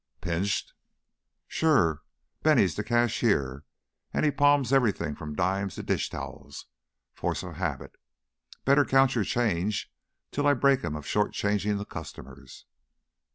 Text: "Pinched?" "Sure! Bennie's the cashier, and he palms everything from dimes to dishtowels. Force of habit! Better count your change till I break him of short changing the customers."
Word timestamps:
"Pinched?" 0.19 0.73
"Sure! 1.47 2.01
Bennie's 2.41 2.75
the 2.75 2.83
cashier, 2.83 3.65
and 4.11 4.25
he 4.25 4.31
palms 4.31 4.73
everything 4.73 5.13
from 5.13 5.35
dimes 5.35 5.75
to 5.75 5.83
dishtowels. 5.83 6.65
Force 7.13 7.43
of 7.43 7.57
habit! 7.57 7.97
Better 8.65 8.83
count 8.83 9.13
your 9.13 9.23
change 9.23 9.91
till 10.31 10.47
I 10.47 10.55
break 10.55 10.81
him 10.83 10.95
of 10.95 11.05
short 11.05 11.33
changing 11.33 11.77
the 11.77 11.85
customers." 11.85 12.65